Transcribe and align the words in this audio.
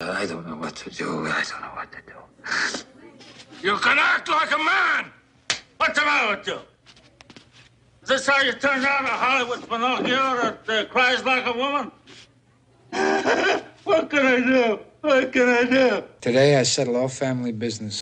I 0.00 0.26
don't 0.26 0.46
know 0.46 0.54
what 0.54 0.76
to 0.76 0.90
do. 0.90 1.26
I 1.26 1.42
don't 1.42 1.60
know 1.60 1.74
what 1.74 1.90
to 1.90 1.98
do. 2.06 3.66
You 3.66 3.76
can 3.78 3.98
act 3.98 4.28
like 4.28 4.52
a 4.52 4.58
man! 4.58 5.10
What's 5.76 5.98
the 5.98 6.04
matter 6.04 6.36
with 6.36 6.46
you? 6.46 6.58
Is 8.02 8.08
this 8.08 8.26
how 8.28 8.40
you 8.42 8.52
turn 8.52 8.80
down 8.80 9.06
a 9.06 9.08
Hollywood 9.08 9.58
Finocchio 9.62 10.56
that 10.66 10.68
uh, 10.68 10.84
cries 10.84 11.24
like 11.24 11.46
a 11.46 11.52
woman? 11.52 11.90
what 13.82 14.08
can 14.08 14.24
I 14.24 14.38
do? 14.38 14.78
What 15.00 15.32
can 15.32 15.48
I 15.48 15.64
do? 15.64 16.04
Today 16.20 16.54
I 16.54 16.62
settle 16.62 16.94
all 16.94 17.08
family 17.08 17.50
business. 17.50 18.00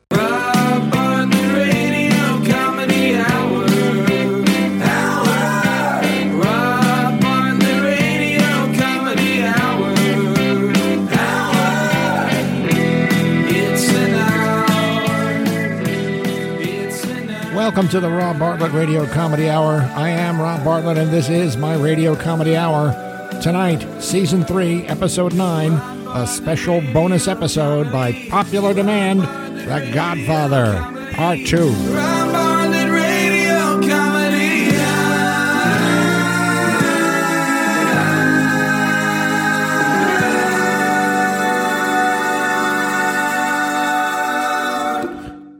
Welcome 17.77 17.91
to 17.91 18.01
the 18.01 18.09
Rob 18.09 18.39
Bartlett 18.39 18.73
Radio 18.73 19.05
Comedy 19.05 19.51
Hour. 19.51 19.83
I 19.95 20.09
am 20.09 20.41
Rob 20.41 20.65
Bartlett, 20.65 20.97
and 20.97 21.11
this 21.11 21.29
is 21.29 21.59
my 21.59 21.77
Radio 21.77 22.17
Comedy 22.17 22.57
Hour. 22.57 22.95
Tonight, 23.43 24.03
Season 24.03 24.47
3, 24.47 24.87
Episode 24.87 25.35
9, 25.35 25.73
a 25.73 26.27
special 26.27 26.81
bonus 26.95 27.29
episode 27.29 27.93
by 27.93 28.13
popular 28.31 28.73
demand 28.73 29.21
The 29.21 29.91
Godfather, 29.93 31.13
Part 31.13 31.41
2. 31.45 32.36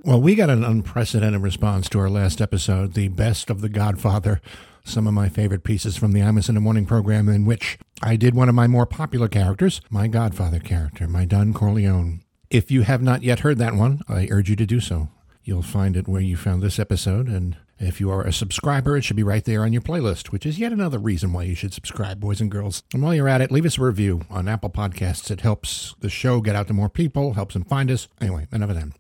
Well, 0.07 0.23
we 0.23 0.37
got 0.37 0.51
an 0.51 0.63
unprecedented 0.63 1.43
response 1.43 1.89
to 1.89 1.99
our 1.99 2.09
last 2.09 2.41
episode, 2.41 2.95
the 2.95 3.09
best 3.09 3.51
of 3.51 3.61
The 3.61 3.69
Godfather, 3.69 4.41
some 4.85 5.09
of 5.09 5.15
my 5.15 5.29
favorite 5.29 5.65
pieces 5.65 5.97
from 5.97 6.13
the 6.13 6.21
Imus 6.21 6.49
in 6.49 6.55
the 6.55 6.61
Morning 6.61 6.87
program, 6.87 7.29
in 7.29 7.45
which 7.45 7.77
I 8.01 8.15
did 8.15 8.33
one 8.33 8.49
of 8.49 8.55
my 8.55 8.69
more 8.69 8.87
popular 8.87 9.27
characters, 9.27 9.81
my 9.91 10.07
Godfather 10.07 10.61
character, 10.61 11.09
my 11.09 11.25
Don 11.25 11.53
Corleone. 11.53 12.21
If 12.51 12.71
you 12.71 12.83
have 12.83 13.03
not 13.03 13.25
yet 13.25 13.41
heard 13.41 13.59
that 13.59 13.75
one, 13.75 14.01
I 14.09 14.29
urge 14.31 14.49
you 14.49 14.55
to 14.55 14.65
do 14.65 14.79
so. 14.79 15.09
You'll 15.43 15.63
find 15.63 15.97
it 15.97 16.07
where 16.07 16.21
you 16.21 16.37
found 16.37 16.63
this 16.63 16.79
episode, 16.79 17.27
and 17.27 17.57
if 17.81 18.01
you 18.01 18.09
are 18.09 18.23
a 18.23 18.33
subscriber, 18.33 18.97
it 18.97 19.03
should 19.03 19.17
be 19.17 19.25
right 19.25 19.45
there 19.45 19.65
on 19.65 19.73
your 19.73 19.83
playlist, 19.83 20.29
which 20.29 20.47
is 20.47 20.61
yet 20.61 20.71
another 20.71 21.01
reason 21.01 21.33
why 21.33 21.43
you 21.43 21.57
should 21.57 21.75
subscribe, 21.75 22.21
boys 22.21 22.41
and 22.41 22.49
girls. 22.49 22.85
And 22.95 23.03
while 23.03 23.13
you're 23.13 23.29
at 23.29 23.41
it, 23.41 23.51
leave 23.51 23.67
us 23.67 23.77
a 23.77 23.83
review 23.83 24.23
on 24.31 24.47
Apple 24.47 24.71
Podcasts. 24.71 25.33
It 25.33 25.41
helps 25.41 25.97
the 25.99 26.09
show 26.09 26.41
get 26.41 26.55
out 26.55 26.69
to 26.69 26.75
more 26.75 26.89
people, 26.89 27.33
helps 27.33 27.55
them 27.55 27.65
find 27.65 27.91
us. 27.91 28.07
Anyway, 28.21 28.47
enough 28.53 28.71
of 28.71 28.77
them. 28.77 28.95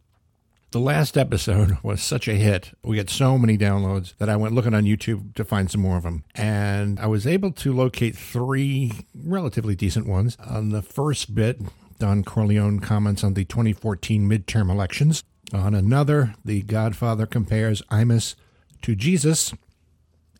The 0.72 0.80
last 0.80 1.16
episode 1.16 1.78
was 1.82 2.02
such 2.02 2.28
a 2.28 2.34
hit. 2.34 2.72
We 2.82 2.98
had 2.98 3.08
so 3.10 3.38
many 3.38 3.56
downloads 3.56 4.14
that 4.18 4.28
I 4.28 4.36
went 4.36 4.54
looking 4.54 4.74
on 4.74 4.84
YouTube 4.84 5.34
to 5.34 5.44
find 5.44 5.70
some 5.70 5.80
more 5.80 5.96
of 5.96 6.02
them. 6.02 6.24
And 6.34 6.98
I 7.00 7.06
was 7.06 7.26
able 7.26 7.52
to 7.52 7.72
locate 7.72 8.16
three 8.16 9.06
relatively 9.14 9.74
decent 9.74 10.06
ones. 10.06 10.36
On 10.44 10.70
the 10.70 10.82
first 10.82 11.34
bit, 11.34 11.60
Don 11.98 12.24
Corleone 12.24 12.80
comments 12.80 13.24
on 13.24 13.34
the 13.34 13.44
2014 13.44 14.28
midterm 14.28 14.70
elections. 14.70 15.22
On 15.52 15.74
another, 15.74 16.34
The 16.44 16.62
Godfather 16.62 17.26
compares 17.26 17.80
Imus 17.82 18.34
to 18.82 18.94
Jesus. 18.94 19.54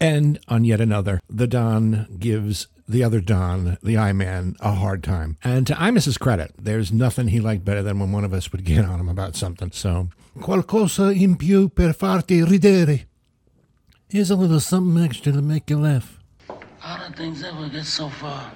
And 0.00 0.38
on 0.48 0.64
yet 0.64 0.80
another, 0.80 1.20
the 1.30 1.46
Don 1.46 2.06
gives 2.18 2.66
the 2.89 3.03
other 3.03 3.20
Don, 3.20 3.79
the 3.83 3.98
I 3.98 4.12
Man, 4.12 4.56
a 4.61 4.73
hard 4.73 5.03
time. 5.03 5.37
And 5.42 5.67
to 5.67 5.75
Imus's 5.75 6.19
credit, 6.19 6.53
there's 6.59 6.92
nothing 6.92 7.29
he 7.29 7.41
liked 7.41 7.65
better 7.65 7.83
than 7.83 7.98
when 7.98 8.12
one 8.12 8.25
of 8.25 8.33
us 8.33 8.53
would 8.53 8.65
get 8.65 8.84
on 8.84 9.01
him 9.01 9.09
about 9.09 9.37
something. 9.37 9.70
So, 9.73 10.09
qualcosa 10.39 11.14
in 11.14 11.37
più 11.37 11.75
per 11.75 11.92
farti 11.92 12.45
ridere. 12.45 13.07
Here's 14.09 14.31
a 14.31 14.37
little 14.37 14.61
something 14.61 15.02
extra 15.02 15.33
to 15.33 15.42
make 15.42 15.69
you 15.69 15.79
laugh. 15.79 16.19
How 16.79 17.08
did 17.08 17.17
things 17.17 17.42
ever 17.42 17.69
get 17.69 17.85
so 17.85 18.08
far? 18.08 18.52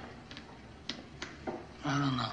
I 1.84 1.98
don't 1.98 2.16
know. 2.16 2.32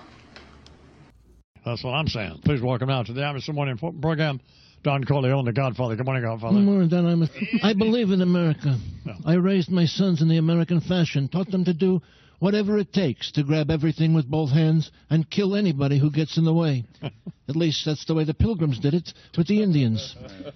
That's 1.66 1.84
what 1.84 1.96
I'm 1.96 2.08
saying. 2.08 2.42
Please 2.46 2.62
welcome 2.62 2.90
now 2.90 3.04
to 3.04 3.12
the 3.12 3.22
Imus 3.22 3.52
Morning 3.54 3.78
program, 3.78 4.40
Don 4.88 5.04
Corleone, 5.04 5.44
the 5.44 5.52
Godfather. 5.52 5.98
Good 5.98 6.06
morning, 6.06 6.24
Godfather. 6.24 6.56
Good 6.56 6.64
morning, 6.64 6.88
Don. 6.88 7.06
I'm 7.06 7.22
a, 7.22 7.30
I 7.62 7.74
believe 7.78 8.12
in 8.12 8.22
America. 8.22 8.78
I 9.26 9.34
raised 9.34 9.70
my 9.70 9.86
sons 9.86 10.22
in 10.22 10.30
the 10.30 10.38
American 10.38 10.80
fashion, 10.80 11.28
taught 11.28 11.52
them 11.52 11.66
to 11.66 11.74
do 11.74 12.00
whatever 12.40 12.78
it 12.78 12.94
takes 12.94 13.30
to 13.34 13.44
grab 13.44 13.70
everything 13.70 14.14
with 14.14 14.32
both 14.32 14.50
hands 14.50 14.90
and 15.10 15.30
kill 15.30 15.58
anybody 15.58 16.00
who 16.00 16.10
gets 16.10 16.38
in 16.38 16.46
the 16.46 16.54
way. 16.54 16.86
At 17.50 17.58
least 17.58 17.84
that's 17.86 18.06
the 18.06 18.14
way 18.14 18.24
the 18.24 18.34
Pilgrims 18.34 18.80
did 18.80 18.94
it 18.94 19.12
with 19.38 19.48
the 19.48 19.62
Indians. 19.62 20.16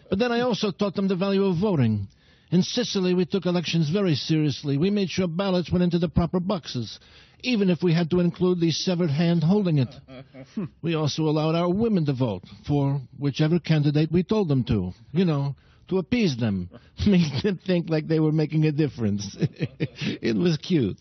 But 0.09 0.17
then 0.17 0.31
I 0.31 0.39
also 0.39 0.71
taught 0.71 0.95
them 0.95 1.09
the 1.09 1.17
value 1.17 1.43
of 1.43 1.57
voting. 1.57 2.07
In 2.51 2.63
Sicily, 2.63 3.13
we 3.13 3.25
took 3.25 3.45
elections 3.45 3.89
very 3.89 4.15
seriously. 4.15 4.77
We 4.77 4.91
made 4.91 5.09
sure 5.09 5.27
ballots 5.27 5.73
went 5.73 5.83
into 5.83 5.99
the 5.99 6.07
proper 6.07 6.39
boxes, 6.39 6.99
even 7.43 7.69
if 7.69 7.83
we 7.83 7.93
had 7.93 8.09
to 8.11 8.19
include 8.19 8.59
the 8.59 8.71
severed 8.71 9.09
hand 9.09 9.43
holding 9.43 9.77
it. 9.77 9.93
We 10.81 10.95
also 10.95 11.23
allowed 11.23 11.55
our 11.55 11.69
women 11.69 12.05
to 12.07 12.13
vote 12.13 12.43
for 12.67 13.01
whichever 13.17 13.59
candidate 13.59 14.11
we 14.11 14.23
told 14.23 14.47
them 14.47 14.63
to. 14.65 14.91
You 15.11 15.25
know, 15.25 15.55
to 15.91 15.97
appease 15.97 16.37
them, 16.37 16.69
make 17.05 17.43
them 17.43 17.59
think 17.67 17.89
like 17.89 18.07
they 18.07 18.19
were 18.19 18.31
making 18.31 18.65
a 18.65 18.71
difference. 18.71 19.35
it 19.39 20.35
was 20.35 20.57
cute. 20.57 20.97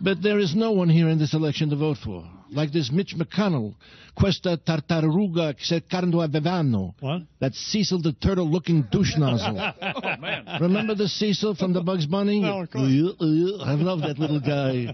But 0.00 0.22
there 0.22 0.38
is 0.38 0.54
no 0.54 0.70
one 0.70 0.88
here 0.88 1.08
in 1.08 1.18
this 1.18 1.34
election 1.34 1.68
to 1.70 1.76
vote 1.76 1.98
for. 2.02 2.24
Like 2.50 2.70
this 2.72 2.92
Mitch 2.92 3.16
McConnell, 3.16 3.74
questa 4.16 4.56
tartaruga 4.56 5.56
cercando 5.58 6.24
avevano. 6.24 6.94
What? 7.00 7.22
That 7.40 7.54
Cecil 7.54 8.02
the 8.02 8.12
turtle 8.12 8.48
looking 8.48 8.86
douche 8.90 9.16
nozzle. 9.16 9.58
Oh, 9.82 10.16
man. 10.20 10.46
Remember 10.60 10.94
the 10.94 11.08
Cecil 11.08 11.56
from 11.56 11.72
the 11.72 11.82
Bugs 11.82 12.06
Bunny? 12.06 12.40
No, 12.40 12.62
of 12.62 12.70
course. 12.70 12.84
I 12.84 13.74
love 13.74 14.00
that 14.02 14.18
little 14.18 14.40
guy. 14.40 14.86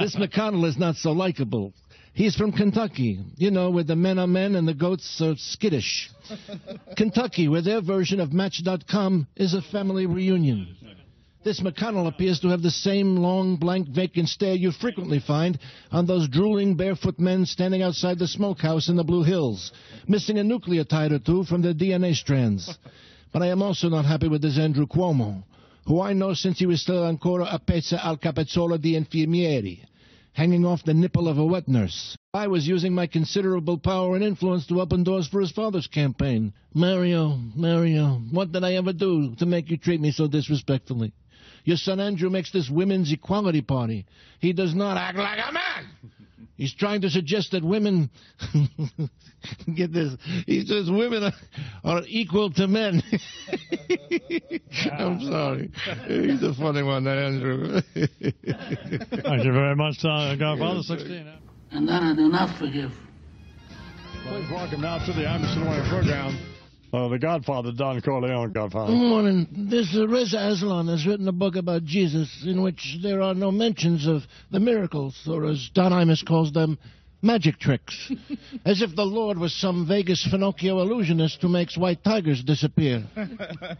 this 0.00 0.14
McConnell 0.14 0.66
is 0.68 0.78
not 0.78 0.94
so 0.96 1.10
likable. 1.10 1.74
He's 2.14 2.36
from 2.36 2.52
Kentucky, 2.52 3.20
you 3.36 3.50
know, 3.50 3.70
where 3.70 3.84
the 3.84 3.96
men 3.96 4.18
are 4.18 4.26
men 4.26 4.54
and 4.54 4.68
the 4.68 4.74
goats 4.74 5.20
are 5.22 5.34
skittish. 5.36 6.10
Kentucky, 6.96 7.48
where 7.48 7.62
their 7.62 7.80
version 7.80 8.20
of 8.20 8.34
Match.com 8.34 9.26
is 9.34 9.54
a 9.54 9.62
family 9.62 10.04
reunion. 10.04 10.76
This 11.42 11.60
McConnell 11.60 12.06
appears 12.06 12.38
to 12.40 12.48
have 12.48 12.62
the 12.62 12.70
same 12.70 13.16
long, 13.16 13.56
blank, 13.56 13.88
vacant 13.88 14.28
stare 14.28 14.54
you 14.54 14.70
frequently 14.72 15.18
find 15.20 15.58
on 15.90 16.06
those 16.06 16.28
drooling, 16.28 16.76
barefoot 16.76 17.18
men 17.18 17.46
standing 17.46 17.82
outside 17.82 18.18
the 18.18 18.28
smokehouse 18.28 18.88
in 18.88 18.96
the 18.96 19.02
Blue 19.02 19.24
Hills, 19.24 19.72
missing 20.06 20.38
a 20.38 20.42
nucleotide 20.42 21.12
or 21.12 21.18
two 21.18 21.44
from 21.44 21.62
their 21.62 21.74
DNA 21.74 22.14
strands. 22.14 22.78
But 23.32 23.42
I 23.42 23.48
am 23.48 23.62
also 23.62 23.88
not 23.88 24.04
happy 24.04 24.28
with 24.28 24.42
this 24.42 24.58
Andrew 24.58 24.86
Cuomo, 24.86 25.42
who 25.86 26.00
I 26.00 26.12
know 26.12 26.34
since 26.34 26.58
he 26.58 26.66
was 26.66 26.82
still 26.82 27.04
ancora 27.04 27.48
a 27.50 27.58
pezza 27.58 27.98
al 28.04 28.18
capezzolo 28.18 28.80
di 28.80 28.94
infermieri, 28.94 29.80
hanging 30.32 30.64
off 30.64 30.84
the 30.84 30.94
nipple 30.94 31.28
of 31.28 31.38
a 31.38 31.44
wet 31.44 31.68
nurse. 31.68 32.16
I 32.34 32.46
was 32.46 32.66
using 32.66 32.94
my 32.94 33.06
considerable 33.06 33.78
power 33.78 34.14
and 34.14 34.24
influence 34.24 34.66
to 34.66 34.80
open 34.80 35.04
doors 35.04 35.28
for 35.28 35.40
his 35.40 35.52
father's 35.52 35.86
campaign. 35.86 36.52
Mario, 36.74 37.38
Mario, 37.54 38.22
what 38.30 38.52
did 38.52 38.64
I 38.64 38.74
ever 38.74 38.92
do 38.92 39.34
to 39.36 39.46
make 39.46 39.70
you 39.70 39.76
treat 39.76 40.00
me 40.00 40.10
so 40.10 40.26
disrespectfully? 40.26 41.12
Your 41.64 41.76
son 41.76 42.00
Andrew 42.00 42.30
makes 42.30 42.50
this 42.50 42.68
women's 42.68 43.12
equality 43.12 43.62
party. 43.62 44.06
He 44.40 44.52
does 44.52 44.74
not 44.74 44.96
act 44.96 45.18
like 45.18 45.38
a 45.38 45.52
man. 45.52 46.18
He's 46.56 46.74
trying 46.74 47.00
to 47.00 47.10
suggest 47.10 47.52
that 47.52 47.64
women, 47.64 48.10
get 49.74 49.92
this, 49.92 50.14
he 50.46 50.64
says 50.66 50.90
women 50.90 51.24
are, 51.24 51.32
are 51.84 52.02
equal 52.06 52.52
to 52.52 52.68
men. 52.68 53.02
I'm 54.92 55.20
sorry. 55.22 55.70
He's 56.06 56.42
a 56.42 56.54
funny 56.54 56.82
one, 56.82 57.04
that 57.04 57.18
Andrew. 57.18 57.80
Thank 57.94 59.44
you 59.44 59.52
very 59.52 59.74
much, 59.74 59.96
uh, 60.04 60.36
Godfather 60.36 60.82
16. 60.82 61.32
And 61.72 61.88
that 61.88 62.02
I 62.02 62.14
do 62.14 62.28
not 62.28 62.56
forgive. 62.58 62.92
Please 64.28 64.48
welcome 64.52 64.82
now 64.82 65.04
to 65.04 65.12
the 65.12 65.22
Imus 65.22 65.56
Morning 65.56 65.88
program, 65.88 66.38
uh, 66.92 67.08
the 67.08 67.18
Godfather, 67.18 67.72
Don 67.72 68.00
Corleone, 68.02 68.52
Godfather. 68.52 68.92
Good 68.92 68.98
morning. 68.98 69.46
This 69.70 69.94
uh, 69.96 70.06
Reza 70.06 70.38
Aslan 70.38 70.88
has 70.88 71.06
written 71.06 71.26
a 71.26 71.32
book 71.32 71.56
about 71.56 71.84
Jesus 71.84 72.44
in 72.46 72.62
which 72.62 72.98
there 73.02 73.22
are 73.22 73.34
no 73.34 73.50
mentions 73.50 74.06
of 74.06 74.22
the 74.50 74.60
miracles, 74.60 75.18
or 75.26 75.46
as 75.46 75.70
Don 75.72 75.92
Imus 75.92 76.26
calls 76.26 76.52
them, 76.52 76.78
magic 77.22 77.58
tricks. 77.58 78.12
as 78.66 78.82
if 78.82 78.94
the 78.94 79.04
Lord 79.04 79.38
was 79.38 79.54
some 79.54 79.88
Vegas 79.88 80.28
Finocchio 80.30 80.82
illusionist 80.82 81.40
who 81.40 81.48
makes 81.48 81.78
white 81.78 82.04
tigers 82.04 82.42
disappear. 82.42 83.04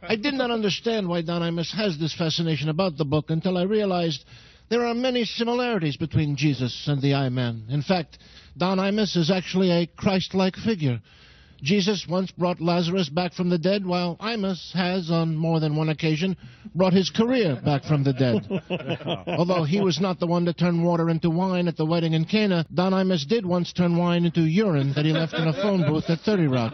I 0.03 0.17
did 0.17 0.35
not 0.35 0.50
understand 0.50 1.06
why 1.06 1.20
Don 1.20 1.43
Imus 1.43 1.70
has 1.76 1.99
this 1.99 2.15
fascination 2.15 2.70
about 2.70 2.97
the 2.97 3.05
book 3.05 3.26
until 3.29 3.58
I 3.58 3.65
realized 3.65 4.25
there 4.70 4.87
are 4.87 4.94
many 4.94 5.26
similarities 5.26 5.99
between 5.99 6.35
Jesus 6.35 6.85
and 6.87 7.03
the 7.03 7.15
I 7.15 7.29
Man. 7.29 7.65
In 7.69 7.82
fact, 7.82 8.17
Don 8.56 8.79
Imus 8.79 9.19
is 9.19 9.31
actually 9.31 9.70
a 9.70 9.87
Christ 9.87 10.32
like 10.32 10.56
figure. 10.56 11.03
Jesus 11.62 12.06
once 12.09 12.31
brought 12.32 12.61
Lazarus 12.61 13.09
back 13.09 13.32
from 13.32 13.49
the 13.49 13.59
dead, 13.59 13.87
while 13.87 14.17
Imus 14.17 14.73
has, 14.73 15.11
on 15.12 15.37
more 15.37 15.61
than 15.61 15.76
one 15.76 15.91
occasion, 15.91 16.37
brought 16.75 16.93
his 16.93 17.09
career 17.09 17.61
back 17.64 17.85
from 17.85 18.03
the 18.03 18.12
dead. 18.12 18.49
Although 19.38 19.62
he 19.62 19.81
was 19.81 20.00
not 20.00 20.19
the 20.19 20.26
one 20.26 20.44
to 20.47 20.53
turn 20.53 20.82
water 20.82 21.09
into 21.09 21.31
wine 21.31 21.69
at 21.69 21.76
the 21.76 21.87
wedding 21.87 22.14
in 22.14 22.25
Cana, 22.25 22.67
Don 22.75 22.93
Imus 22.93 23.26
did 23.29 23.47
once 23.47 23.73
turn 23.73 23.97
wine 23.97 24.25
into 24.25 24.43
urine 24.43 24.93
that 24.94 25.05
he 25.05 25.12
left 25.12 25.35
in 25.35 25.47
a 25.47 25.53
phone 25.53 25.87
booth 25.87 26.11
at 26.11 26.19
30 26.20 26.47
Rock. 26.49 26.73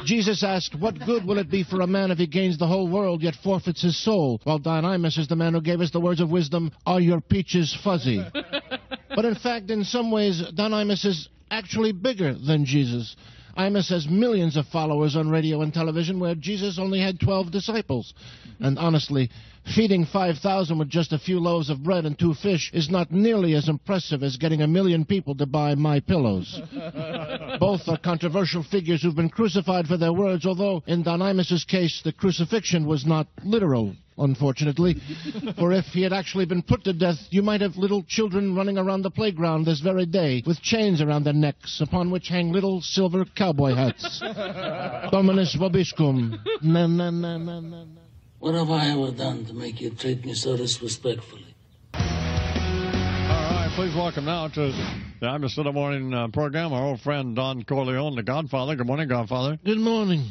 Jesus 0.04 0.44
asked, 0.44 0.74
What 0.78 0.98
good 1.06 1.24
will 1.24 1.38
it 1.38 1.50
be 1.50 1.64
for 1.64 1.80
a 1.80 1.86
man 1.86 2.10
if 2.10 2.18
he 2.18 2.26
gains 2.26 2.58
the 2.58 2.66
whole 2.66 2.88
world 2.88 3.22
yet 3.22 3.34
forfeits 3.42 3.82
his 3.82 4.02
soul? 4.02 4.40
While 4.44 4.58
Don 4.58 4.84
Imus 4.84 5.18
is 5.18 5.28
the 5.28 5.36
man 5.36 5.54
who 5.54 5.62
gave 5.62 5.80
us 5.80 5.90
the 5.90 6.00
words 6.00 6.20
of 6.20 6.30
wisdom, 6.30 6.70
Are 6.84 7.00
your 7.00 7.22
peaches 7.22 7.76
fuzzy? 7.82 8.22
but 9.08 9.24
in 9.24 9.36
fact, 9.36 9.70
in 9.70 9.84
some 9.84 10.10
ways, 10.10 10.42
Don 10.54 10.72
Imus 10.72 11.06
is 11.06 11.30
actually 11.50 11.92
bigger 11.92 12.34
than 12.34 12.64
Jesus. 12.64 13.16
Imus 13.56 13.88
has 13.90 14.08
millions 14.08 14.56
of 14.56 14.66
followers 14.68 15.16
on 15.16 15.30
radio 15.30 15.62
and 15.62 15.72
television 15.72 16.20
where 16.20 16.34
Jesus 16.34 16.78
only 16.78 17.00
had 17.00 17.18
12 17.20 17.50
disciples. 17.50 18.14
Mm-hmm. 18.48 18.64
And 18.64 18.78
honestly, 18.78 19.30
feeding 19.74 20.04
5,000 20.04 20.78
with 20.78 20.88
just 20.88 21.12
a 21.12 21.18
few 21.18 21.40
loaves 21.40 21.70
of 21.70 21.82
bread 21.82 22.04
and 22.04 22.18
two 22.18 22.34
fish 22.34 22.70
is 22.72 22.90
not 22.90 23.10
nearly 23.10 23.54
as 23.54 23.68
impressive 23.68 24.22
as 24.22 24.36
getting 24.36 24.62
a 24.62 24.66
million 24.66 25.04
people 25.04 25.34
to 25.36 25.46
buy 25.46 25.74
my 25.74 26.00
pillows. 26.00 26.60
Both 27.60 27.88
are 27.88 27.98
controversial 27.98 28.62
figures 28.62 29.02
who've 29.02 29.16
been 29.16 29.30
crucified 29.30 29.86
for 29.86 29.96
their 29.96 30.12
words, 30.12 30.46
although 30.46 30.82
in 30.86 31.02
Don 31.02 31.20
Imus's 31.20 31.64
case, 31.64 32.02
the 32.04 32.12
crucifixion 32.12 32.86
was 32.86 33.06
not 33.06 33.26
literal 33.42 33.94
unfortunately. 34.18 34.96
For 35.58 35.72
if 35.72 35.86
he 35.86 36.02
had 36.02 36.12
actually 36.12 36.46
been 36.46 36.62
put 36.62 36.84
to 36.84 36.92
death, 36.92 37.18
you 37.30 37.42
might 37.42 37.60
have 37.60 37.76
little 37.76 38.02
children 38.02 38.54
running 38.54 38.78
around 38.78 39.02
the 39.02 39.10
playground 39.10 39.64
this 39.64 39.80
very 39.80 40.06
day 40.06 40.42
with 40.46 40.60
chains 40.62 41.00
around 41.00 41.24
their 41.24 41.32
necks 41.32 41.80
upon 41.80 42.10
which 42.10 42.28
hang 42.28 42.52
little 42.52 42.80
silver 42.80 43.24
cowboy 43.24 43.74
hats. 43.74 44.20
Dominus 45.10 45.56
vobiscum. 45.56 46.38
Na, 46.62 46.86
na, 46.86 47.10
na, 47.10 47.38
na, 47.38 47.60
na, 47.60 47.84
na. 47.84 48.00
What 48.38 48.54
have 48.54 48.70
I 48.70 48.90
ever 48.90 49.10
done 49.12 49.46
to 49.46 49.54
make 49.54 49.80
you 49.80 49.90
treat 49.90 50.24
me 50.24 50.34
so 50.34 50.56
disrespectfully? 50.56 51.54
All 51.94 52.02
right, 52.02 53.72
please 53.74 53.94
welcome 53.94 54.26
now 54.26 54.48
to 54.48 54.72
the 55.20 55.26
Imus 55.26 55.56
in 55.56 55.64
the 55.64 55.72
Morning 55.72 56.12
uh, 56.12 56.28
program 56.28 56.72
our 56.72 56.84
old 56.84 57.00
friend 57.00 57.34
Don 57.34 57.64
Corleone, 57.64 58.14
the 58.14 58.22
Godfather. 58.22 58.76
Good 58.76 58.86
morning, 58.86 59.08
Godfather. 59.08 59.58
Good 59.64 59.78
morning. 59.78 60.26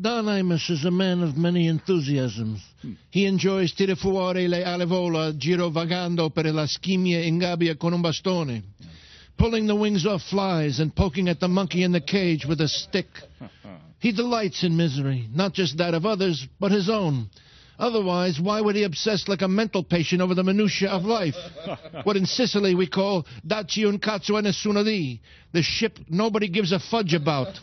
Don 0.00 0.24
Imus 0.24 0.70
is 0.70 0.84
a 0.84 0.90
man 0.90 1.22
of 1.22 1.36
many 1.36 1.68
enthusiasms. 1.68 2.64
Hmm. 2.80 2.92
He 3.10 3.26
enjoys 3.26 3.72
tirare 3.74 3.96
fuori 3.96 4.46
le 4.46 4.62
alle 4.62 4.84
vola 4.84 5.36
girovagando 5.36 6.30
per 6.30 6.52
la 6.52 6.66
schimmia 6.66 7.20
in 7.20 7.38
gabbia 7.38 7.76
con 7.76 7.92
un 7.92 8.00
bastone, 8.00 8.62
pulling 9.36 9.66
the 9.66 9.74
wings 9.74 10.04
off 10.04 10.22
flies 10.28 10.78
and 10.78 10.92
poking 10.94 11.28
at 11.28 11.38
the 11.38 11.48
monkey 11.48 11.82
in 11.82 11.92
the 11.92 12.02
cage 12.02 12.46
with 12.46 12.60
a 12.60 12.68
stick. 12.68 13.08
He 14.00 14.12
delights 14.12 14.62
in 14.62 14.76
misery, 14.76 15.28
not 15.34 15.52
just 15.52 15.78
that 15.78 15.92
of 15.92 16.06
others, 16.06 16.46
but 16.60 16.70
his 16.70 16.88
own. 16.88 17.28
Otherwise, 17.78 18.40
why 18.40 18.60
would 18.60 18.74
he 18.74 18.82
obsess 18.82 19.28
like 19.28 19.42
a 19.42 19.48
mental 19.48 19.84
patient 19.84 20.20
over 20.20 20.34
the 20.34 20.42
minutiae 20.42 20.90
of 20.90 21.04
life? 21.04 21.36
What 22.04 22.16
in 22.16 22.26
Sicily 22.26 22.74
we 22.74 22.86
call 22.88 23.26
daci 23.46 23.84
un 23.84 23.98
cazzo 23.98 24.36
a 24.36 24.42
nessuno 24.42 24.82
di, 24.82 25.20
the 25.52 25.62
ship 25.62 25.98
nobody 26.08 26.48
gives 26.48 26.72
a 26.72 26.78
fudge 26.78 27.14
about. 27.14 27.58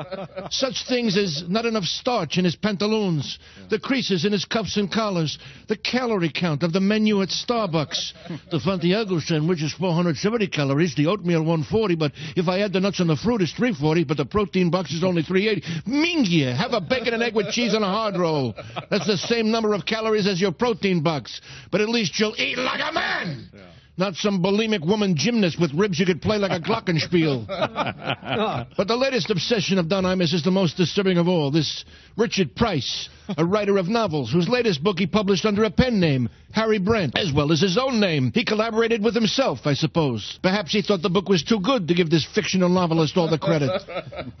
Such 0.50 0.86
things 0.86 1.16
as 1.16 1.44
not 1.48 1.64
enough 1.64 1.84
starch 1.84 2.36
in 2.36 2.44
his 2.44 2.56
pantaloons, 2.56 3.38
the 3.70 3.78
creases 3.78 4.24
in 4.24 4.32
his 4.32 4.44
cuffs 4.44 4.76
and 4.76 4.92
collars, 4.92 5.38
the 5.68 5.76
calorie 5.76 6.32
count 6.34 6.62
of 6.62 6.72
the 6.72 6.80
menu 6.80 7.22
at 7.22 7.28
Starbucks. 7.28 8.12
The 8.50 8.60
Santiago 8.60 9.20
sandwich 9.20 9.62
is 9.62 9.72
470 9.72 10.48
calories, 10.48 10.94
the 10.94 11.06
oatmeal 11.06 11.40
140, 11.40 11.94
but 11.94 12.12
if 12.36 12.48
I 12.48 12.60
add 12.60 12.72
the 12.72 12.80
nuts 12.80 13.00
and 13.00 13.08
the 13.08 13.16
fruit, 13.16 13.42
it's 13.42 13.52
340, 13.52 14.04
but 14.04 14.16
the 14.16 14.26
protein 14.26 14.70
box 14.70 14.92
is 14.92 15.02
only 15.02 15.22
380. 15.22 15.90
Mingia, 15.90 16.54
have 16.54 16.72
a 16.72 16.80
bacon 16.80 17.14
and 17.14 17.22
egg 17.22 17.34
with 17.34 17.50
cheese 17.50 17.74
on 17.74 17.82
a 17.82 17.86
hard 17.86 18.16
roll. 18.16 18.54
That's 18.90 19.06
the 19.06 19.16
same 19.16 19.50
number 19.50 19.59
of 19.68 19.86
calories 19.86 20.26
as 20.26 20.40
your 20.40 20.52
protein 20.52 21.02
box, 21.02 21.40
but 21.70 21.80
at 21.80 21.88
least 21.88 22.18
you'll 22.18 22.34
eat 22.40 22.58
like 22.58 22.80
a 22.80 22.92
man. 22.92 23.48
Not 23.96 24.14
some 24.14 24.42
bulimic 24.42 24.86
woman 24.86 25.14
gymnast 25.14 25.60
with 25.60 25.74
ribs 25.74 25.98
you 26.00 26.06
could 26.06 26.22
play 26.22 26.38
like 26.38 26.52
a 26.52 26.60
glockenspiel. 26.60 27.46
but 28.76 28.88
the 28.88 28.96
latest 28.96 29.30
obsession 29.30 29.78
of 29.78 29.88
Don 29.88 30.04
Imus 30.04 30.32
is 30.32 30.42
the 30.42 30.50
most 30.50 30.78
disturbing 30.78 31.18
of 31.18 31.28
all. 31.28 31.50
This 31.50 31.84
Richard 32.16 32.56
Price, 32.56 33.10
a 33.36 33.44
writer 33.44 33.78
of 33.78 33.88
novels, 33.88 34.32
whose 34.32 34.48
latest 34.48 34.82
book 34.82 34.98
he 34.98 35.06
published 35.06 35.44
under 35.44 35.64
a 35.64 35.70
pen 35.70 36.00
name, 36.00 36.28
Harry 36.52 36.78
Brandt, 36.78 37.16
as 37.16 37.32
well 37.32 37.52
as 37.52 37.60
his 37.60 37.78
own 37.78 38.00
name. 38.00 38.32
He 38.34 38.44
collaborated 38.44 39.02
with 39.04 39.14
himself, 39.14 39.60
I 39.64 39.74
suppose. 39.74 40.38
Perhaps 40.42 40.72
he 40.72 40.82
thought 40.82 41.02
the 41.02 41.08
book 41.08 41.28
was 41.28 41.44
too 41.44 41.60
good 41.60 41.86
to 41.88 41.94
give 41.94 42.10
this 42.10 42.26
fictional 42.34 42.68
novelist 42.68 43.16
all 43.16 43.30
the 43.30 43.38
credit. 43.38 43.70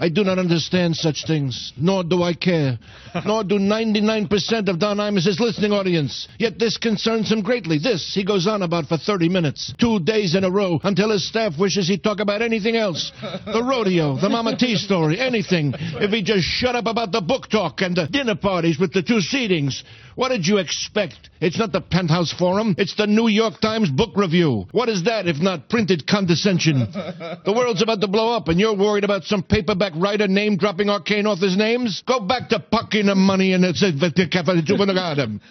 I 0.00 0.08
do 0.08 0.24
not 0.24 0.38
understand 0.38 0.96
such 0.96 1.24
things, 1.26 1.72
nor 1.76 2.02
do 2.02 2.22
I 2.22 2.34
care. 2.34 2.78
Nor 3.24 3.44
do 3.44 3.58
99% 3.58 4.68
of 4.68 4.80
Don 4.80 4.98
Imus's 4.98 5.38
listening 5.38 5.72
audience. 5.72 6.26
Yet 6.38 6.58
this 6.58 6.76
concerns 6.76 7.30
him 7.30 7.42
greatly. 7.42 7.78
This 7.78 8.12
he 8.12 8.24
goes 8.24 8.46
on 8.46 8.62
about 8.62 8.86
for 8.86 8.98
30 8.98 9.28
minutes, 9.28 9.72
two 9.78 10.00
days 10.00 10.34
in 10.34 10.42
a 10.42 10.50
row, 10.50 10.80
until 10.82 11.10
his 11.10 11.26
staff 11.28 11.58
wishes 11.58 11.86
he'd 11.86 12.02
talk 12.02 12.18
about 12.18 12.42
anything 12.42 12.76
else. 12.76 13.12
The 13.20 13.62
rodeo, 13.62 14.16
the 14.20 14.28
Mama 14.28 14.56
T 14.56 14.76
story, 14.76 15.20
anything. 15.20 15.74
If 15.76 16.10
he 16.10 16.22
just 16.22 16.44
shut 16.44 16.74
up 16.74 16.86
about 16.86 17.12
the 17.12 17.20
book 17.20 17.48
talk 17.48 17.82
and 17.82 17.96
the 17.96 18.06
dinner 18.06 18.34
parties 18.34 18.78
with 18.80 18.92
the 18.92 19.02
two 19.02 19.20
seatings. 19.20 19.82
What 20.16 20.30
did 20.30 20.46
you 20.46 20.58
expect? 20.58 21.30
It's 21.40 21.58
not 21.58 21.72
the 21.72 21.80
Penthouse 21.80 22.32
Forum. 22.32 22.74
It's 22.76 22.96
the 22.96 23.06
New 23.06 23.28
York 23.28 23.60
Times 23.60 23.90
Book 23.90 24.10
Review. 24.16 24.66
What 24.72 24.88
is 24.88 25.04
that 25.04 25.26
if 25.26 25.36
not 25.40 25.68
printed 25.68 26.06
condescension? 26.06 26.88
The 27.42 27.52
world's 27.52 27.82
about 27.82 28.00
to 28.02 28.08
blow 28.08 28.32
up, 28.34 28.48
and 28.48 28.60
you're 28.60 28.76
worried 28.76 29.04
about 29.04 29.24
some 29.24 29.42
paperback 29.42 29.92
writer 29.96 30.28
name 30.28 30.56
dropping 30.56 30.90
arcane 30.90 31.26
authors' 31.26 31.56
names? 31.56 32.02
Go 32.06 32.20
back 32.20 32.48
to 32.50 32.60
pucking 32.60 33.06
the 33.06 33.14
money 33.14 33.52
in 33.52 33.62
the. 33.62 33.72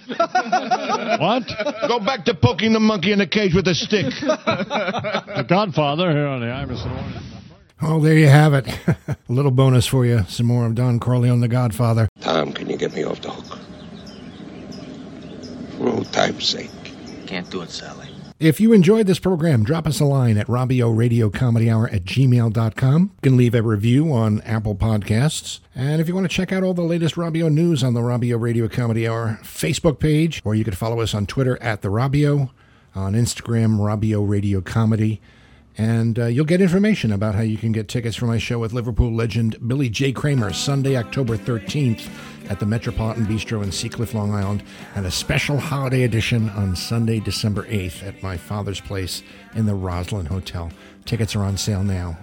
What? 1.19 1.43
Go 1.87 1.99
back 1.99 2.25
to 2.25 2.35
poking 2.35 2.73
the 2.73 2.79
monkey 2.79 3.11
in 3.11 3.19
the 3.19 3.27
cage 3.27 3.53
with 3.53 3.67
a 3.67 3.75
stick. 3.75 4.05
the 4.21 5.45
Godfather 5.47 6.11
here 6.11 6.27
on 6.27 6.41
the 6.41 6.47
I'm 6.51 7.38
Just 7.79 7.87
the 7.87 7.87
Morning. 7.87 8.01
Oh, 8.01 8.03
there 8.05 8.17
you 8.17 8.27
have 8.27 8.53
it. 8.53 8.67
a 9.07 9.17
little 9.27 9.51
bonus 9.51 9.87
for 9.87 10.05
you. 10.05 10.23
Some 10.27 10.47
more 10.47 10.65
of 10.65 10.75
Don 10.75 10.99
Corleone, 10.99 11.39
the 11.39 11.47
Godfather. 11.47 12.09
Tom, 12.21 12.51
can 12.53 12.69
you 12.69 12.77
get 12.77 12.93
me 12.93 13.03
off 13.03 13.21
the 13.21 13.31
hook? 13.31 13.59
For 15.77 15.89
old 15.89 16.11
time's 16.11 16.47
sake. 16.47 16.71
Can't 17.27 17.49
do 17.49 17.61
it, 17.61 17.69
Sally. 17.69 18.07
If 18.39 18.61
you 18.61 18.71
enjoyed 18.71 19.05
this 19.05 19.19
program, 19.19 19.65
drop 19.65 19.85
us 19.85 19.99
a 19.99 20.05
line 20.05 20.37
at 20.37 20.47
Robbio 20.47 20.95
Radio 20.95 21.29
Comedy 21.29 21.69
Hour 21.69 21.89
at 21.89 22.05
gmail.com. 22.05 23.01
You 23.01 23.21
can 23.21 23.35
leave 23.35 23.53
a 23.53 23.61
review 23.61 24.13
on 24.13 24.39
Apple 24.41 24.75
Podcasts. 24.75 25.59
And 25.75 25.99
if 25.99 26.07
you 26.07 26.15
want 26.15 26.23
to 26.29 26.33
check 26.33 26.53
out 26.53 26.63
all 26.63 26.73
the 26.73 26.81
latest 26.81 27.15
Robbio 27.15 27.51
news 27.51 27.83
on 27.83 27.95
the 27.95 27.99
Robbio 27.99 28.39
Radio 28.39 28.69
Comedy 28.69 29.07
Hour 29.07 29.39
Facebook 29.43 29.99
page, 29.99 30.41
or 30.45 30.55
you 30.55 30.63
could 30.63 30.77
follow 30.77 31.01
us 31.01 31.13
on 31.13 31.25
Twitter 31.25 31.61
at 31.61 31.81
the 31.81 31.89
Robbio, 31.89 32.49
on 32.95 33.13
Instagram, 33.13 33.77
Robbio 33.77 34.27
Radio 34.27 34.61
Comedy. 34.61 35.19
And 35.79 36.19
uh, 36.19 36.25
you'll 36.25 36.43
get 36.43 36.59
information 36.59 37.13
about 37.13 37.35
how 37.35 37.41
you 37.41 37.57
can 37.57 37.71
get 37.71 37.87
tickets 37.87 38.17
for 38.17 38.25
my 38.25 38.37
show 38.37 38.59
with 38.59 38.73
Liverpool 38.73 39.13
legend 39.13 39.55
Billy 39.65 39.87
J. 39.87 40.11
Kramer 40.11 40.51
Sunday, 40.51 40.97
October 40.97 41.37
13th 41.37 42.05
at 42.49 42.59
the 42.59 42.65
Metropolitan 42.65 43.25
Bistro 43.25 43.63
in 43.63 43.69
Seacliff, 43.69 44.13
Long 44.13 44.33
Island, 44.33 44.61
and 44.95 45.05
a 45.05 45.11
special 45.11 45.57
holiday 45.57 46.03
edition 46.03 46.49
on 46.49 46.75
Sunday, 46.75 47.21
December 47.21 47.63
8th 47.67 48.05
at 48.05 48.21
my 48.21 48.35
father's 48.35 48.81
place 48.81 49.23
in 49.55 49.67
the 49.67 49.73
Roslyn 49.73 50.25
Hotel. 50.25 50.69
Tickets 51.05 51.33
are 51.33 51.43
on 51.43 51.55
sale 51.55 51.81
now. 51.81 52.17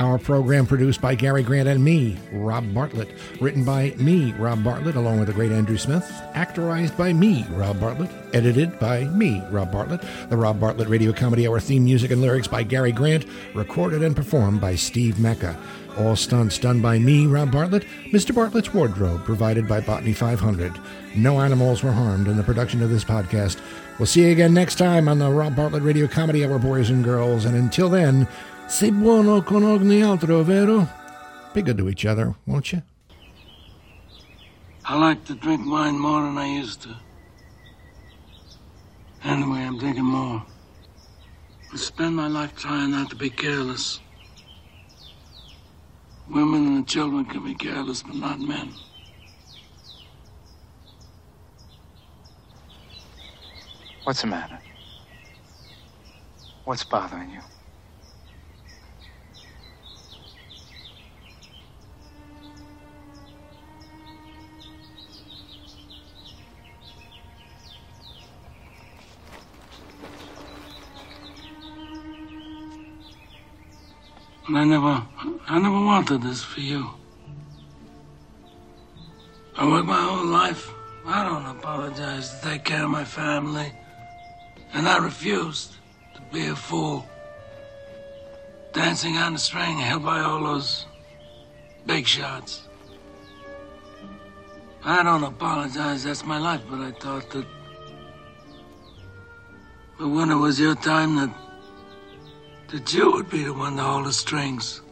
Our 0.00 0.18
program 0.18 0.66
produced 0.66 1.00
by 1.00 1.14
Gary 1.14 1.44
Grant 1.44 1.68
and 1.68 1.84
me, 1.84 2.18
Rob 2.32 2.74
Bartlett. 2.74 3.08
Written 3.40 3.64
by 3.64 3.94
me, 3.96 4.32
Rob 4.32 4.64
Bartlett, 4.64 4.96
along 4.96 5.20
with 5.20 5.28
the 5.28 5.34
great 5.34 5.52
Andrew 5.52 5.76
Smith. 5.76 6.04
Actorized 6.34 6.96
by 6.96 7.12
me, 7.12 7.46
Rob 7.50 7.78
Bartlett. 7.78 8.10
Edited 8.32 8.76
by 8.80 9.04
me, 9.04 9.40
Rob 9.50 9.70
Bartlett. 9.70 10.02
The 10.30 10.36
Rob 10.36 10.58
Bartlett 10.58 10.88
Radio 10.88 11.12
Comedy 11.12 11.46
Hour 11.46 11.60
theme 11.60 11.84
music 11.84 12.10
and 12.10 12.20
lyrics 12.20 12.48
by 12.48 12.64
Gary 12.64 12.90
Grant. 12.90 13.24
Recorded 13.54 14.02
and 14.02 14.16
performed 14.16 14.60
by 14.60 14.74
Steve 14.74 15.20
Mecca. 15.20 15.56
All 15.96 16.16
stunts 16.16 16.58
done 16.58 16.82
by 16.82 16.98
me, 16.98 17.26
Rob 17.26 17.52
Bartlett. 17.52 17.84
Mr. 18.10 18.34
Bartlett's 18.34 18.74
wardrobe 18.74 19.24
provided 19.24 19.68
by 19.68 19.80
Botany 19.80 20.12
500. 20.12 20.72
No 21.14 21.40
animals 21.40 21.84
were 21.84 21.92
harmed 21.92 22.26
in 22.26 22.36
the 22.36 22.42
production 22.42 22.82
of 22.82 22.90
this 22.90 23.04
podcast. 23.04 23.60
We'll 24.00 24.06
see 24.06 24.22
you 24.22 24.32
again 24.32 24.52
next 24.52 24.74
time 24.74 25.06
on 25.06 25.20
the 25.20 25.30
Rob 25.30 25.54
Bartlett 25.54 25.84
Radio 25.84 26.08
Comedy 26.08 26.44
Hour, 26.44 26.58
boys 26.58 26.90
and 26.90 27.04
girls. 27.04 27.44
And 27.44 27.54
until 27.54 27.88
then, 27.88 28.26
sei 28.66 28.90
buono 28.90 29.42
con 29.42 29.62
ogni 29.62 30.02
altro, 30.02 30.42
vero? 30.42 30.88
Be 31.52 31.62
good 31.62 31.78
to 31.78 31.88
each 31.88 32.04
other, 32.04 32.34
won't 32.46 32.72
you? 32.72 32.82
I 34.86 34.96
like 34.98 35.24
to 35.26 35.34
drink 35.34 35.64
wine 35.66 35.98
more 35.98 36.22
than 36.22 36.36
I 36.36 36.46
used 36.46 36.82
to. 36.82 36.94
Anyway, 39.22 39.60
I'm 39.60 39.78
drinking 39.78 40.04
more. 40.04 40.42
I 41.72 41.76
spend 41.76 42.14
my 42.14 42.28
life 42.28 42.54
trying 42.54 42.90
not 42.90 43.08
to 43.10 43.16
be 43.16 43.30
careless. 43.30 44.00
Women 46.28 46.66
and 46.76 46.86
children 46.86 47.24
can 47.24 47.44
be 47.44 47.54
careless, 47.54 48.02
but 48.02 48.16
not 48.16 48.40
men. 48.40 48.74
What's 54.04 54.20
the 54.20 54.26
matter? 54.26 54.58
What's 56.64 56.84
bothering 56.84 57.30
you? 57.30 57.40
And 74.46 74.58
I 74.58 74.64
never, 74.64 75.02
I 75.48 75.58
never 75.58 75.80
wanted 75.80 76.22
this 76.22 76.42
for 76.42 76.60
you. 76.60 76.90
I 79.56 79.66
worked 79.66 79.86
my 79.86 80.02
whole 80.02 80.26
life. 80.26 80.70
I 81.06 81.24
don't 81.24 81.46
apologize 81.56 82.30
to 82.30 82.48
take 82.48 82.64
care 82.64 82.84
of 82.84 82.90
my 82.90 83.04
family. 83.04 83.72
And 84.74 84.86
I 84.86 84.98
refused 84.98 85.76
to 86.14 86.20
be 86.32 86.46
a 86.48 86.56
fool. 86.56 87.06
Dancing 88.72 89.16
on 89.16 89.34
a 89.34 89.38
string 89.38 89.78
held 89.78 90.04
by 90.04 90.20
all 90.20 90.42
those 90.42 90.86
big 91.86 92.06
shots. 92.06 92.68
I 94.84 95.02
don't 95.02 95.24
apologize, 95.24 96.04
that's 96.04 96.24
my 96.24 96.38
life, 96.38 96.60
but 96.68 96.80
I 96.80 96.90
thought 96.90 97.30
that. 97.30 97.46
But 99.98 100.08
when 100.08 100.30
it 100.30 100.36
was 100.36 100.60
your 100.60 100.74
time, 100.74 101.16
that. 101.16 101.43
That 102.74 102.92
you 102.92 103.12
would 103.12 103.30
be 103.30 103.44
the 103.44 103.54
one 103.54 103.76
to 103.76 103.82
hold 103.82 104.04
the 104.04 104.12
strings. 104.12 104.82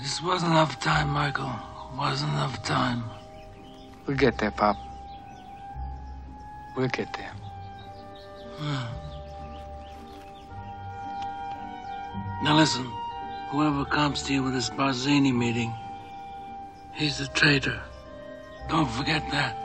This 0.00 0.22
wasn't 0.22 0.52
enough 0.52 0.78
time, 0.80 1.08
Michael. 1.08 1.52
Wasn't 1.98 2.30
enough 2.30 2.62
time. 2.62 3.02
We'll 4.06 4.16
get 4.16 4.38
there, 4.38 4.52
Pop. 4.52 4.76
We'll 6.76 6.86
get 6.86 7.12
there. 7.14 7.32
Hmm. 8.56 8.86
Now 12.44 12.56
listen, 12.56 12.84
whoever 13.48 13.84
comes 13.84 14.22
to 14.24 14.32
you 14.32 14.44
with 14.44 14.54
this 14.54 14.70
Barzini 14.70 15.34
meeting, 15.34 15.74
he's 16.92 17.18
a 17.18 17.26
traitor. 17.26 17.80
Don't 18.68 18.88
forget 18.88 19.28
that. 19.32 19.63